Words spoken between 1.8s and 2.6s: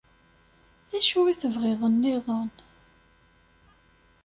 nniḍen?